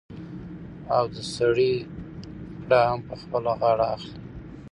[0.95, 1.73] او د سړي
[2.65, 4.17] پړه هم په خپله غاړه اخلي.